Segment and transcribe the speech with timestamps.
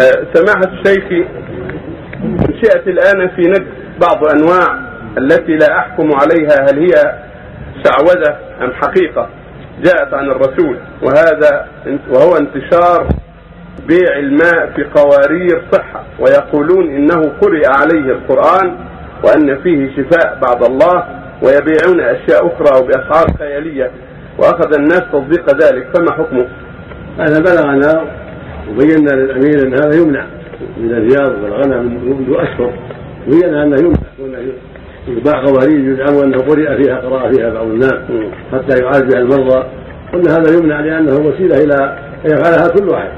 [0.00, 1.04] آه، سماحة الشيخ
[2.24, 3.66] أنشئت الآن في نجد
[4.00, 4.78] بعض أنواع
[5.18, 7.18] التي لا أحكم عليها هل هي
[7.84, 9.28] شعوذة أم حقيقة
[9.84, 11.66] جاءت عن الرسول وهذا
[12.10, 13.08] وهو انتشار
[13.88, 18.76] بيع الماء في قوارير صحة ويقولون إنه قرئ عليه القرآن
[19.24, 21.04] وأن فيه شفاء بعد الله
[21.42, 23.90] ويبيعون أشياء أخرى وبأسعار خيالية
[24.38, 26.46] وأخذ الناس تصديق ذلك فما حكمه؟
[27.18, 28.04] هذا بلغنا
[28.70, 30.26] وبينا للأمير أن هذا يمنع
[30.80, 32.72] من الرياض بلغنا منذ أشهر.
[33.28, 34.38] بينا أنه يمنع
[35.08, 37.94] يباع قوارير يزعم أنه قرئ فيها قراءة فيها بعض الناس
[38.52, 39.66] حتى يعالج بها المرضى.
[40.12, 43.10] قلنا هذا يمنع لأنه وسيلة إلى أن يفعلها كل واحد.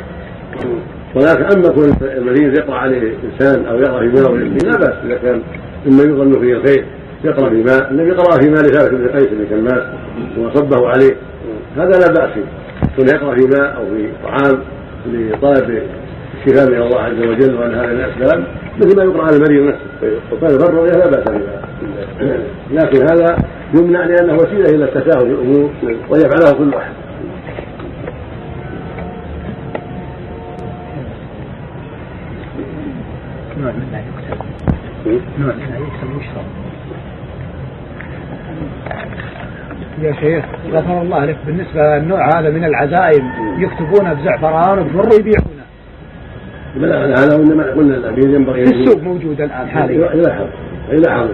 [1.15, 4.33] ولكن أما كون المريض يقرأ عليه انسان أو يقرأ في ماء
[4.65, 4.95] لا بأس.
[5.05, 5.42] إذا كان
[5.87, 6.84] مما يظن فيه الخير
[7.25, 7.91] يقرأ في ماء.
[7.91, 9.83] النبي قرأ في ماء لثابت بن قيس بن كماس
[10.39, 11.17] وصبه عليه
[11.77, 12.30] هذا لا بأس
[12.97, 14.59] كون يقرأ في ماء أو في طعام
[15.07, 15.83] لطلب
[16.34, 18.45] الشفاء من الله عز وجل وان هذا الاسباب
[18.79, 21.62] مثل ما يقرا على المريض نفسه وكان الرؤيا لا باس بها
[22.70, 23.36] لكن هذا
[23.75, 25.70] يمنع لأنه وسيله إلى التساهل في الأمور
[26.11, 26.92] ويفعلها كل واحد
[33.61, 34.45] نوع من لا يكتب
[35.39, 36.45] نوع من لا يكتب يشرب
[40.03, 41.37] يا شيخ غفر الله لك.
[41.47, 43.25] بالنسبة للنوع هذا من العزائم
[43.59, 45.59] يكتبونه بزعفران وبر ويبيعونه
[47.19, 50.13] هذا وإنما قلنا الأمير ينبغي في السوق موجود الآن حاليا.
[50.15, 50.49] إلى حال
[50.93, 51.29] إلى حال